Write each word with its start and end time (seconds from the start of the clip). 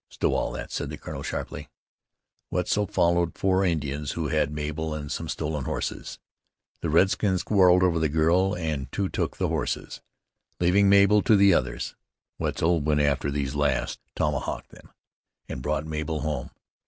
"Stow 0.09 0.33
all 0.33 0.51
that," 0.53 0.71
said 0.71 0.89
the 0.89 0.97
colonel 0.97 1.21
sharply. 1.21 1.69
"Wetzel 2.49 2.87
followed 2.87 3.37
four 3.37 3.63
Indians 3.63 4.13
who 4.13 4.29
had 4.29 4.51
Mabel 4.51 4.95
and 4.95 5.11
some 5.11 5.29
stolen 5.29 5.65
horses. 5.65 6.17
The 6.81 6.89
redskins 6.89 7.43
quarreled 7.43 7.83
over 7.83 7.99
the 7.99 8.09
girl, 8.09 8.55
and 8.55 8.91
two 8.91 9.09
took 9.09 9.37
the 9.37 9.49
horses, 9.49 10.01
leaving 10.59 10.89
Mabel 10.89 11.21
to 11.21 11.35
the 11.35 11.53
others. 11.53 11.93
Wetzel 12.39 12.81
went 12.81 13.01
after 13.01 13.29
these 13.29 13.53
last, 13.53 13.99
tomahawked 14.15 14.69
them, 14.71 14.89
and 15.47 15.61
brought 15.61 15.85
Mabel 15.85 16.21
home. 16.21 16.49